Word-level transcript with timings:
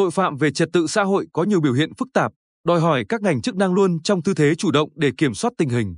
tội 0.00 0.10
phạm 0.10 0.36
về 0.36 0.50
trật 0.50 0.68
tự 0.72 0.86
xã 0.86 1.02
hội 1.02 1.26
có 1.32 1.44
nhiều 1.44 1.60
biểu 1.60 1.72
hiện 1.72 1.94
phức 1.94 2.08
tạp, 2.14 2.32
đòi 2.66 2.80
hỏi 2.80 3.04
các 3.08 3.22
ngành 3.22 3.42
chức 3.42 3.56
năng 3.56 3.74
luôn 3.74 4.02
trong 4.02 4.22
tư 4.22 4.34
thế 4.34 4.54
chủ 4.54 4.70
động 4.70 4.88
để 4.94 5.10
kiểm 5.18 5.34
soát 5.34 5.52
tình 5.58 5.68
hình. 5.68 5.96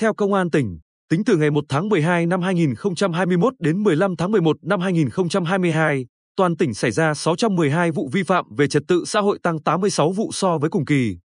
Theo 0.00 0.14
Công 0.14 0.34
an 0.34 0.50
tỉnh, 0.50 0.78
tính 1.10 1.22
từ 1.26 1.36
ngày 1.36 1.50
1 1.50 1.64
tháng 1.68 1.88
12 1.88 2.26
năm 2.26 2.42
2021 2.42 3.54
đến 3.58 3.82
15 3.82 4.16
tháng 4.16 4.30
11 4.32 4.56
năm 4.62 4.80
2022, 4.80 6.06
toàn 6.36 6.56
tỉnh 6.56 6.74
xảy 6.74 6.90
ra 6.90 7.14
612 7.14 7.90
vụ 7.90 8.08
vi 8.12 8.22
phạm 8.22 8.44
về 8.56 8.68
trật 8.68 8.82
tự 8.88 9.04
xã 9.06 9.20
hội 9.20 9.38
tăng 9.42 9.62
86 9.62 10.12
vụ 10.12 10.30
so 10.32 10.58
với 10.58 10.70
cùng 10.70 10.84
kỳ. 10.84 11.16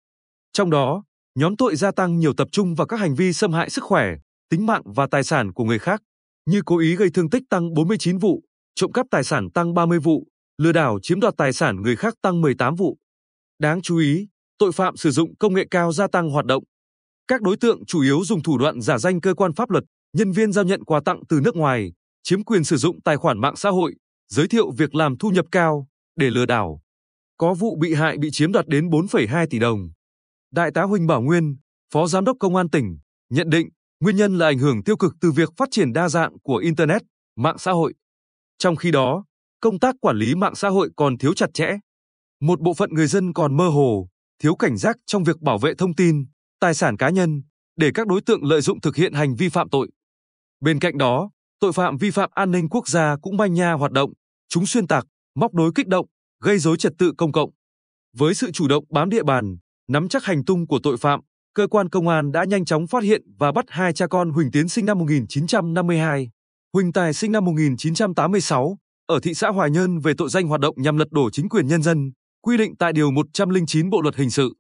Trong 0.54 0.70
đó, 0.70 1.04
nhóm 1.40 1.58
tội 1.58 1.76
gia 1.76 1.92
tăng 1.92 2.20
nhiều 2.20 2.34
tập 2.34 2.48
trung 2.52 2.76
vào 2.76 2.88
các 2.88 3.00
hành 3.00 3.16
vi 3.16 3.34
xâm 3.34 3.54
hại 3.54 3.70
sức 3.70 3.84
khỏe, 3.84 4.16
tính 4.50 4.66
mạng 4.66 4.82
và 4.86 5.08
tài 5.12 5.24
sản 5.24 5.54
của 5.54 5.64
người 5.64 5.80
khác, 5.80 6.02
như 6.46 6.62
cố 6.66 6.78
ý 6.78 6.96
gây 6.96 7.10
thương 7.14 7.30
tích 7.30 7.44
tăng 7.50 7.74
49 7.74 8.18
vụ, 8.18 8.44
trộm 8.76 8.92
cắp 8.92 9.06
tài 9.12 9.24
sản 9.24 9.50
tăng 9.54 9.74
30 9.74 10.00
vụ, 10.00 10.28
lừa 10.58 10.72
đảo 10.72 11.00
chiếm 11.02 11.20
đoạt 11.20 11.34
tài 11.38 11.54
sản 11.54 11.82
người 11.82 11.96
khác 11.96 12.14
tăng 12.22 12.42
18 12.42 12.76
vụ. 12.76 12.98
Đáng 13.60 13.82
chú 13.82 13.98
ý, 13.98 14.28
tội 14.58 14.72
phạm 14.72 14.98
sử 14.98 15.12
dụng 15.12 15.36
công 15.36 15.54
nghệ 15.54 15.66
cao 15.72 15.92
gia 15.92 16.08
tăng 16.08 16.30
hoạt 16.30 16.46
động. 16.46 16.64
Các 17.28 17.42
đối 17.42 17.58
tượng 17.58 17.86
chủ 17.86 18.02
yếu 18.02 18.24
dùng 18.24 18.44
thủ 18.44 18.58
đoạn 18.58 18.82
giả 18.82 18.98
danh 18.98 19.22
cơ 19.22 19.34
quan 19.34 19.54
pháp 19.54 19.70
luật, 19.70 19.84
nhân 20.14 20.32
viên 20.32 20.52
giao 20.52 20.64
nhận 20.66 20.84
quà 20.84 21.00
tặng 21.06 21.22
từ 21.30 21.42
nước 21.44 21.56
ngoài, 21.56 21.94
chiếm 22.24 22.44
quyền 22.44 22.64
sử 22.64 22.78
dụng 22.78 23.02
tài 23.02 23.18
khoản 23.18 23.42
mạng 23.42 23.56
xã 23.56 23.70
hội, 23.70 23.96
giới 24.28 24.48
thiệu 24.48 24.72
việc 24.72 24.96
làm 24.96 25.18
thu 25.18 25.30
nhập 25.30 25.46
cao 25.52 25.88
để 26.16 26.30
lừa 26.30 26.46
đảo. 26.46 26.82
Có 27.38 27.54
vụ 27.54 27.76
bị 27.76 27.94
hại 27.94 28.18
bị 28.18 28.32
chiếm 28.32 28.52
đoạt 28.52 28.68
đến 28.68 28.90
4,2 28.90 29.48
tỷ 29.50 29.60
đồng. 29.60 29.90
Đại 30.52 30.72
tá 30.72 30.84
Huỳnh 30.84 31.08
Bảo 31.08 31.22
Nguyên, 31.22 31.58
Phó 31.94 32.08
Giám 32.08 32.26
đốc 32.26 32.38
Công 32.40 32.56
an 32.56 32.70
tỉnh, 32.70 32.98
nhận 33.30 33.50
định 33.50 33.70
nguyên 34.00 34.16
nhân 34.16 34.38
là 34.38 34.46
ảnh 34.46 34.60
hưởng 34.60 34.84
tiêu 34.84 34.98
cực 34.98 35.14
từ 35.22 35.32
việc 35.32 35.50
phát 35.58 35.70
triển 35.72 35.94
đa 35.94 36.10
dạng 36.10 36.40
của 36.44 36.58
Internet, 36.58 37.02
mạng 37.36 37.58
xã 37.58 37.72
hội. 37.72 37.94
Trong 38.58 38.76
khi 38.76 38.92
đó, 38.92 39.26
công 39.60 39.80
tác 39.80 39.96
quản 40.02 40.18
lý 40.18 40.36
mạng 40.36 40.56
xã 40.56 40.70
hội 40.70 40.90
còn 40.96 41.18
thiếu 41.18 41.34
chặt 41.34 41.50
chẽ. 41.54 41.78
Một 42.42 42.62
bộ 42.62 42.74
phận 42.74 42.90
người 42.94 43.08
dân 43.08 43.34
còn 43.34 43.58
mơ 43.58 43.68
hồ, 43.68 44.08
thiếu 44.40 44.56
cảnh 44.56 44.78
giác 44.78 44.98
trong 45.06 45.24
việc 45.24 45.42
bảo 45.42 45.58
vệ 45.58 45.74
thông 45.76 45.96
tin, 45.96 46.26
tài 46.60 46.74
sản 46.74 46.98
cá 46.98 47.10
nhân 47.10 47.42
để 47.76 47.92
các 47.94 48.08
đối 48.08 48.22
tượng 48.22 48.44
lợi 48.44 48.62
dụng 48.62 48.82
thực 48.82 48.96
hiện 48.96 49.14
hành 49.14 49.36
vi 49.36 49.50
phạm 49.50 49.70
tội. 49.70 49.90
Bên 50.62 50.80
cạnh 50.80 50.98
đó, 50.98 51.30
tội 51.60 51.74
phạm 51.74 51.98
vi 51.98 52.12
phạm 52.12 52.30
an 52.34 52.52
ninh 52.52 52.70
quốc 52.70 52.88
gia 52.88 53.16
cũng 53.22 53.38
manh 53.38 53.54
nha 53.54 53.74
hoạt 53.74 53.92
động, 53.92 54.14
chúng 54.50 54.66
xuyên 54.66 54.88
tạc, 54.88 55.06
móc 55.36 55.54
đối 55.54 55.72
kích 55.76 55.88
động, 55.88 56.06
gây 56.42 56.60
rối 56.60 56.78
trật 56.78 56.94
tự 56.98 57.12
công 57.18 57.32
cộng. 57.32 57.50
Với 58.18 58.34
sự 58.34 58.52
chủ 58.52 58.68
động 58.68 58.86
bám 58.90 59.10
địa 59.10 59.24
bàn, 59.24 59.58
nắm 59.88 60.08
chắc 60.08 60.24
hành 60.24 60.46
tung 60.46 60.68
của 60.68 60.80
tội 60.84 60.98
phạm, 60.98 61.20
cơ 61.54 61.68
quan 61.68 61.90
công 61.90 62.08
an 62.08 62.32
đã 62.32 62.44
nhanh 62.44 62.66
chóng 62.66 62.88
phát 62.88 63.04
hiện 63.04 63.22
và 63.40 63.52
bắt 63.52 63.66
hai 63.68 63.94
cha 63.94 64.08
con 64.08 64.30
Huỳnh 64.30 64.52
Tiến 64.52 64.70
sinh 64.70 64.86
năm 64.86 65.00
1952, 65.00 66.30
Huỳnh 66.74 66.94
Tài 66.94 67.14
sinh 67.14 67.32
năm 67.32 67.46
1986 67.46 68.78
ở 69.08 69.20
thị 69.20 69.34
xã 69.34 69.50
Hoài 69.50 69.72
Nhơn 69.72 70.00
về 70.00 70.14
tội 70.18 70.30
danh 70.30 70.48
hoạt 70.48 70.62
động 70.62 70.76
nhằm 70.78 70.98
lật 70.98 71.12
đổ 71.12 71.30
chính 71.30 71.50
quyền 71.50 71.68
nhân 71.68 71.82
dân, 71.82 72.12
quy 72.42 72.58
định 72.58 72.76
tại 72.80 72.94
điều 72.94 73.12
109 73.12 73.90
Bộ 73.90 74.02
luật 74.02 74.16
hình 74.16 74.30
sự. 74.30 74.54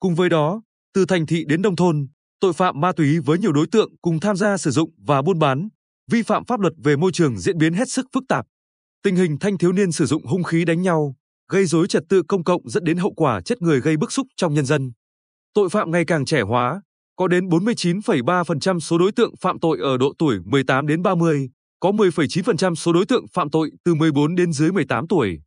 Cùng 0.00 0.14
với 0.14 0.28
đó, 0.28 0.62
từ 0.94 1.04
thành 1.06 1.26
thị 1.26 1.44
đến 1.48 1.62
nông 1.62 1.76
thôn, 1.76 2.06
tội 2.40 2.52
phạm 2.52 2.80
ma 2.80 2.92
túy 2.92 3.18
với 3.18 3.38
nhiều 3.38 3.52
đối 3.52 3.66
tượng 3.66 3.92
cùng 4.02 4.20
tham 4.20 4.36
gia 4.36 4.56
sử 4.56 4.70
dụng 4.70 4.90
và 5.06 5.22
buôn 5.22 5.38
bán, 5.38 5.68
vi 6.10 6.22
phạm 6.22 6.44
pháp 6.44 6.60
luật 6.60 6.72
về 6.84 6.96
môi 6.96 7.12
trường 7.12 7.38
diễn 7.38 7.58
biến 7.58 7.72
hết 7.72 7.88
sức 7.88 8.06
phức 8.14 8.24
tạp. 8.28 8.46
Tình 9.02 9.16
hình 9.16 9.36
thanh 9.38 9.58
thiếu 9.58 9.72
niên 9.72 9.92
sử 9.92 10.06
dụng 10.06 10.26
hung 10.26 10.42
khí 10.42 10.64
đánh 10.64 10.82
nhau, 10.82 11.14
gây 11.48 11.66
rối 11.66 11.86
trật 11.86 12.02
tự 12.08 12.22
công 12.28 12.44
cộng 12.44 12.68
dẫn 12.68 12.84
đến 12.84 12.96
hậu 12.96 13.12
quả 13.12 13.40
chết 13.40 13.62
người 13.62 13.80
gây 13.80 13.96
bức 13.96 14.12
xúc 14.12 14.26
trong 14.36 14.54
nhân 14.54 14.64
dân. 14.66 14.92
Tội 15.54 15.68
phạm 15.68 15.90
ngày 15.90 16.04
càng 16.04 16.24
trẻ 16.24 16.40
hóa, 16.40 16.82
có 17.16 17.28
đến 17.28 17.48
49,3% 17.48 18.80
số 18.80 18.98
đối 18.98 19.12
tượng 19.12 19.36
phạm 19.40 19.58
tội 19.60 19.78
ở 19.82 19.96
độ 19.96 20.12
tuổi 20.18 20.38
18 20.44 20.86
đến 20.86 21.02
30, 21.02 21.48
có 21.80 21.90
10,9% 21.90 22.74
số 22.74 22.92
đối 22.92 23.06
tượng 23.06 23.26
phạm 23.32 23.50
tội 23.50 23.70
từ 23.84 23.94
14 23.94 24.34
đến 24.34 24.52
dưới 24.52 24.72
18 24.72 25.08
tuổi. 25.08 25.40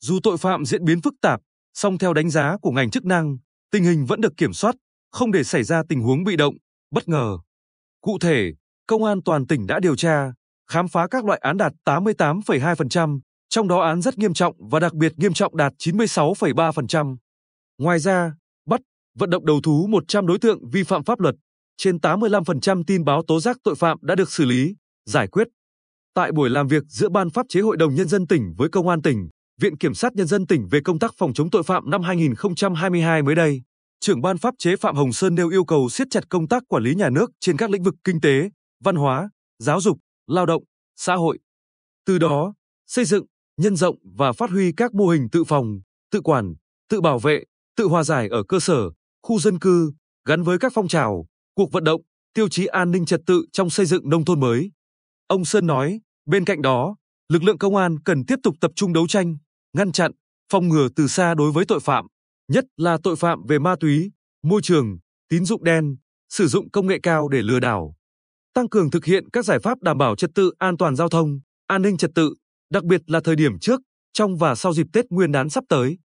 Dù 0.00 0.18
tội 0.22 0.36
phạm 0.36 0.64
diễn 0.64 0.84
biến 0.84 1.00
phức 1.00 1.14
tạp, 1.20 1.40
song 1.74 1.98
theo 1.98 2.14
đánh 2.14 2.30
giá 2.30 2.56
của 2.62 2.70
ngành 2.70 2.90
chức 2.90 3.04
năng, 3.04 3.36
tình 3.70 3.84
hình 3.84 4.06
vẫn 4.06 4.20
được 4.20 4.36
kiểm 4.36 4.52
soát, 4.52 4.74
không 5.10 5.32
để 5.32 5.44
xảy 5.44 5.62
ra 5.62 5.82
tình 5.88 6.00
huống 6.00 6.24
bị 6.24 6.36
động, 6.36 6.54
bất 6.90 7.08
ngờ. 7.08 7.38
Cụ 8.00 8.18
thể, 8.20 8.52
Công 8.86 9.04
an 9.04 9.22
toàn 9.22 9.46
tỉnh 9.46 9.66
đã 9.66 9.80
điều 9.80 9.96
tra, 9.96 10.32
khám 10.70 10.88
phá 10.88 11.06
các 11.10 11.24
loại 11.24 11.40
án 11.42 11.56
đạt 11.56 11.72
88,2%, 11.84 13.20
trong 13.48 13.68
đó 13.68 13.80
án 13.80 14.02
rất 14.02 14.18
nghiêm 14.18 14.34
trọng 14.34 14.54
và 14.70 14.80
đặc 14.80 14.94
biệt 14.94 15.12
nghiêm 15.16 15.32
trọng 15.32 15.56
đạt 15.56 15.72
96,3%. 15.78 17.16
Ngoài 17.78 17.98
ra, 17.98 18.32
bắt, 18.66 18.80
vận 19.18 19.30
động 19.30 19.46
đầu 19.46 19.60
thú 19.60 19.86
100 19.86 20.26
đối 20.26 20.38
tượng 20.38 20.70
vi 20.70 20.82
phạm 20.82 21.04
pháp 21.04 21.20
luật, 21.20 21.34
trên 21.76 21.96
85% 21.96 22.84
tin 22.86 23.04
báo 23.04 23.22
tố 23.22 23.40
giác 23.40 23.56
tội 23.64 23.74
phạm 23.74 23.98
đã 24.02 24.14
được 24.14 24.30
xử 24.30 24.44
lý, 24.44 24.74
giải 25.06 25.26
quyết. 25.26 25.48
Tại 26.14 26.32
buổi 26.32 26.50
làm 26.50 26.68
việc 26.68 26.82
giữa 26.88 27.08
Ban 27.08 27.30
pháp 27.30 27.46
chế 27.48 27.60
Hội 27.60 27.76
đồng 27.76 27.94
Nhân 27.94 28.08
dân 28.08 28.26
tỉnh 28.26 28.54
với 28.56 28.68
Công 28.68 28.88
an 28.88 29.02
tỉnh, 29.02 29.28
Viện 29.60 29.76
Kiểm 29.76 29.94
sát 29.94 30.12
Nhân 30.14 30.26
dân 30.26 30.46
tỉnh 30.46 30.68
về 30.70 30.80
công 30.84 30.98
tác 30.98 31.14
phòng 31.18 31.34
chống 31.34 31.50
tội 31.50 31.62
phạm 31.62 31.90
năm 31.90 32.02
2022 32.02 33.22
mới 33.22 33.34
đây, 33.34 33.62
trưởng 34.00 34.20
Ban 34.22 34.38
pháp 34.38 34.54
chế 34.58 34.76
Phạm 34.76 34.96
Hồng 34.96 35.12
Sơn 35.12 35.34
nêu 35.34 35.48
yêu 35.50 35.64
cầu 35.64 35.88
siết 35.88 36.06
chặt 36.10 36.28
công 36.28 36.48
tác 36.48 36.62
quản 36.68 36.82
lý 36.82 36.94
nhà 36.94 37.10
nước 37.10 37.30
trên 37.40 37.56
các 37.56 37.70
lĩnh 37.70 37.82
vực 37.82 37.94
kinh 38.04 38.20
tế, 38.20 38.50
văn 38.84 38.96
hóa, 38.96 39.30
giáo 39.58 39.80
dục, 39.80 39.98
lao 40.26 40.46
động, 40.46 40.62
xã 40.96 41.14
hội. 41.14 41.38
Từ 42.06 42.18
đó, 42.18 42.54
xây 42.86 43.04
dựng, 43.04 43.26
nhân 43.56 43.76
rộng 43.76 43.96
và 44.16 44.32
phát 44.32 44.50
huy 44.50 44.72
các 44.72 44.94
mô 44.94 45.08
hình 45.08 45.28
tự 45.32 45.44
phòng, 45.44 45.80
tự 46.10 46.20
quản, 46.20 46.54
tự 46.90 47.00
bảo 47.00 47.18
vệ, 47.18 47.44
tự 47.76 47.84
hòa 47.84 48.04
giải 48.04 48.28
ở 48.28 48.42
cơ 48.48 48.60
sở, 48.60 48.90
khu 49.22 49.38
dân 49.38 49.58
cư, 49.58 49.92
gắn 50.28 50.42
với 50.42 50.58
các 50.58 50.72
phong 50.74 50.88
trào, 50.88 51.26
cuộc 51.54 51.72
vận 51.72 51.84
động, 51.84 52.00
tiêu 52.34 52.48
chí 52.48 52.66
an 52.66 52.90
ninh 52.90 53.06
trật 53.06 53.20
tự 53.26 53.46
trong 53.52 53.70
xây 53.70 53.86
dựng 53.86 54.10
nông 54.10 54.24
thôn 54.24 54.40
mới. 54.40 54.70
Ông 55.26 55.44
Sơn 55.44 55.66
nói, 55.66 56.00
bên 56.26 56.44
cạnh 56.44 56.62
đó, 56.62 56.96
lực 57.28 57.42
lượng 57.42 57.58
công 57.58 57.76
an 57.76 57.96
cần 58.04 58.26
tiếp 58.26 58.36
tục 58.42 58.54
tập 58.60 58.70
trung 58.74 58.92
đấu 58.92 59.06
tranh, 59.06 59.36
ngăn 59.76 59.92
chặn, 59.92 60.12
phòng 60.52 60.68
ngừa 60.68 60.88
từ 60.96 61.06
xa 61.06 61.34
đối 61.34 61.52
với 61.52 61.64
tội 61.68 61.80
phạm, 61.80 62.06
nhất 62.48 62.64
là 62.76 62.98
tội 63.02 63.16
phạm 63.16 63.46
về 63.46 63.58
ma 63.58 63.76
túy, 63.80 64.10
môi 64.42 64.62
trường, 64.62 64.98
tín 65.28 65.44
dụng 65.44 65.64
đen, 65.64 65.96
sử 66.28 66.46
dụng 66.46 66.70
công 66.70 66.86
nghệ 66.86 66.98
cao 67.02 67.28
để 67.28 67.42
lừa 67.42 67.60
đảo. 67.60 67.94
Tăng 68.54 68.68
cường 68.68 68.90
thực 68.90 69.04
hiện 69.04 69.30
các 69.30 69.44
giải 69.44 69.58
pháp 69.58 69.82
đảm 69.82 69.98
bảo 69.98 70.16
trật 70.16 70.30
tự 70.34 70.52
an 70.58 70.76
toàn 70.76 70.96
giao 70.96 71.08
thông, 71.08 71.40
an 71.66 71.82
ninh 71.82 71.96
trật 71.96 72.10
tự, 72.14 72.34
đặc 72.70 72.84
biệt 72.84 73.00
là 73.06 73.20
thời 73.24 73.36
điểm 73.36 73.58
trước, 73.58 73.80
trong 74.12 74.36
và 74.36 74.54
sau 74.54 74.72
dịp 74.72 74.86
Tết 74.92 75.04
Nguyên 75.10 75.32
đán 75.32 75.50
sắp 75.50 75.64
tới. 75.68 75.98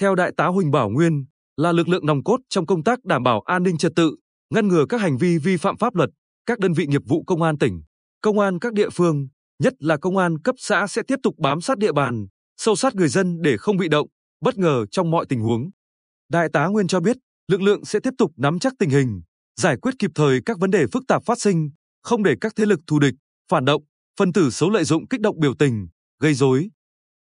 Theo 0.00 0.14
Đại 0.14 0.32
tá 0.36 0.46
Huỳnh 0.46 0.70
Bảo 0.70 0.90
Nguyên, 0.90 1.24
là 1.56 1.72
lực 1.72 1.88
lượng 1.88 2.06
nòng 2.06 2.24
cốt 2.24 2.40
trong 2.48 2.66
công 2.66 2.84
tác 2.84 3.04
đảm 3.04 3.22
bảo 3.22 3.40
an 3.40 3.62
ninh 3.62 3.78
trật 3.78 3.92
tự, 3.96 4.16
ngăn 4.54 4.68
ngừa 4.68 4.86
các 4.88 5.00
hành 5.00 5.18
vi 5.18 5.38
vi 5.38 5.56
phạm 5.56 5.76
pháp 5.76 5.94
luật, 5.94 6.10
các 6.46 6.58
đơn 6.58 6.72
vị 6.72 6.86
nghiệp 6.86 7.02
vụ 7.06 7.24
công 7.26 7.42
an 7.42 7.58
tỉnh, 7.58 7.82
công 8.22 8.38
an 8.38 8.58
các 8.58 8.72
địa 8.72 8.90
phương, 8.90 9.28
nhất 9.58 9.74
là 9.78 9.96
công 9.96 10.16
an 10.16 10.38
cấp 10.38 10.54
xã 10.58 10.86
sẽ 10.86 11.02
tiếp 11.06 11.18
tục 11.22 11.34
bám 11.38 11.60
sát 11.60 11.78
địa 11.78 11.92
bàn, 11.92 12.26
sâu 12.56 12.76
sát 12.76 12.94
người 12.94 13.08
dân 13.08 13.42
để 13.42 13.56
không 13.56 13.76
bị 13.76 13.88
động, 13.88 14.08
bất 14.40 14.58
ngờ 14.58 14.86
trong 14.90 15.10
mọi 15.10 15.26
tình 15.28 15.40
huống. 15.40 15.70
Đại 16.28 16.48
tá 16.52 16.66
Nguyên 16.66 16.86
cho 16.86 17.00
biết, 17.00 17.16
lực 17.48 17.62
lượng 17.62 17.84
sẽ 17.84 18.00
tiếp 18.00 18.14
tục 18.18 18.32
nắm 18.36 18.58
chắc 18.58 18.72
tình 18.78 18.90
hình, 18.90 19.22
giải 19.60 19.76
quyết 19.82 19.94
kịp 19.98 20.10
thời 20.14 20.40
các 20.46 20.58
vấn 20.58 20.70
đề 20.70 20.86
phức 20.92 21.02
tạp 21.08 21.22
phát 21.26 21.40
sinh, 21.40 21.70
không 22.02 22.22
để 22.22 22.34
các 22.40 22.52
thế 22.56 22.66
lực 22.66 22.80
thù 22.86 22.98
địch, 22.98 23.14
phản 23.50 23.64
động, 23.64 23.82
phân 24.18 24.32
tử 24.32 24.50
xấu 24.50 24.70
lợi 24.70 24.84
dụng 24.84 25.08
kích 25.08 25.20
động 25.20 25.40
biểu 25.40 25.54
tình, 25.58 25.88
gây 26.20 26.34
rối. 26.34 26.70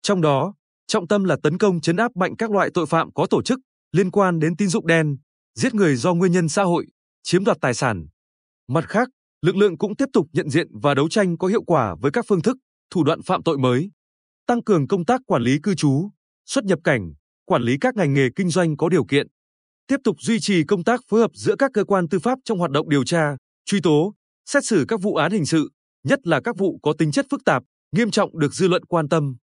Trong 0.03 0.21
đó, 0.21 0.55
trọng 0.87 1.09
tâm 1.09 1.25
là 1.25 1.37
tấn 1.43 1.59
công 1.59 1.81
chấn 1.81 1.97
áp 1.97 2.17
mạnh 2.17 2.37
các 2.39 2.51
loại 2.51 2.71
tội 2.75 2.87
phạm 2.87 3.13
có 3.13 3.27
tổ 3.31 3.43
chức 3.43 3.59
liên 3.93 4.11
quan 4.11 4.39
đến 4.39 4.57
tín 4.57 4.69
dụng 4.69 4.87
đen, 4.87 5.17
giết 5.55 5.75
người 5.75 5.97
do 5.97 6.15
nguyên 6.15 6.33
nhân 6.33 6.49
xã 6.49 6.63
hội, 6.63 6.87
chiếm 7.23 7.45
đoạt 7.45 7.57
tài 7.61 7.75
sản. 7.75 8.07
Mặt 8.69 8.85
khác, 8.89 9.09
lực 9.47 9.57
lượng 9.57 9.79
cũng 9.79 9.97
tiếp 9.97 10.09
tục 10.13 10.27
nhận 10.33 10.51
diện 10.51 10.67
và 10.83 10.95
đấu 10.95 11.09
tranh 11.09 11.39
có 11.39 11.49
hiệu 11.49 11.63
quả 11.63 11.95
với 12.01 12.11
các 12.11 12.25
phương 12.29 12.43
thức, 12.43 12.57
thủ 12.91 13.05
đoạn 13.05 13.23
phạm 13.23 13.43
tội 13.43 13.59
mới, 13.59 13.91
tăng 14.47 14.63
cường 14.63 14.89
công 14.89 15.05
tác 15.05 15.21
quản 15.27 15.43
lý 15.43 15.59
cư 15.63 15.75
trú, 15.75 16.11
xuất 16.47 16.65
nhập 16.65 16.79
cảnh, 16.85 17.13
quản 17.45 17.63
lý 17.63 17.77
các 17.81 17.97
ngành 17.97 18.15
nghề 18.15 18.29
kinh 18.37 18.51
doanh 18.51 18.77
có 18.77 18.89
điều 18.89 19.05
kiện, 19.05 19.27
tiếp 19.87 19.97
tục 20.05 20.17
duy 20.21 20.41
trì 20.41 20.65
công 20.65 20.85
tác 20.85 21.01
phối 21.09 21.21
hợp 21.21 21.31
giữa 21.35 21.57
các 21.57 21.71
cơ 21.75 21.85
quan 21.85 22.09
tư 22.09 22.19
pháp 22.19 22.39
trong 22.45 22.59
hoạt 22.59 22.71
động 22.71 22.89
điều 22.89 23.05
tra, 23.05 23.37
truy 23.65 23.81
tố, 23.81 24.15
xét 24.47 24.65
xử 24.65 24.85
các 24.89 25.01
vụ 25.01 25.15
án 25.15 25.33
hình 25.33 25.47
sự, 25.47 25.71
nhất 26.05 26.27
là 26.27 26.41
các 26.41 26.57
vụ 26.59 26.79
có 26.83 26.93
tính 26.99 27.13
chất 27.13 27.27
phức 27.31 27.45
tạp, 27.45 27.63
nghiêm 27.93 28.11
trọng 28.11 28.39
được 28.39 28.55
dư 28.55 28.69
luận 28.69 28.85
quan 28.85 29.09
tâm. 29.09 29.37